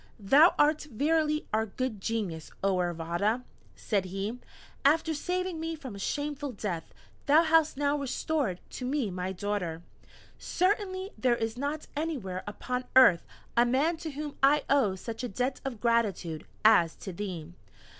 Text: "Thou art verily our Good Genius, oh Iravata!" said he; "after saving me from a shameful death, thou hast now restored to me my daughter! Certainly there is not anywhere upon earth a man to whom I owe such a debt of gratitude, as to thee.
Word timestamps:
"Thou 0.19 0.55
art 0.57 0.87
verily 0.89 1.45
our 1.53 1.67
Good 1.67 2.01
Genius, 2.01 2.49
oh 2.63 2.77
Iravata!" 2.77 3.43
said 3.75 4.05
he; 4.05 4.39
"after 4.83 5.13
saving 5.13 5.59
me 5.59 5.75
from 5.75 5.93
a 5.93 5.99
shameful 5.99 6.53
death, 6.53 6.91
thou 7.27 7.43
hast 7.43 7.77
now 7.77 7.95
restored 7.99 8.59
to 8.71 8.83
me 8.87 9.11
my 9.11 9.31
daughter! 9.31 9.83
Certainly 10.39 11.11
there 11.19 11.35
is 11.35 11.55
not 11.55 11.85
anywhere 11.95 12.41
upon 12.47 12.85
earth 12.95 13.27
a 13.55 13.63
man 13.63 13.95
to 13.97 14.09
whom 14.09 14.35
I 14.41 14.63
owe 14.71 14.95
such 14.95 15.23
a 15.23 15.27
debt 15.29 15.61
of 15.63 15.79
gratitude, 15.79 16.47
as 16.65 16.95
to 16.95 17.13
thee. 17.13 17.53